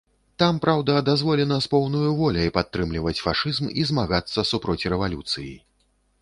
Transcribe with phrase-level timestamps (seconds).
[0.43, 5.55] Там, праўда, дазволена з поўнаю воляй падтрымліваць фашызм і змагацца супроць рэвалюцыі.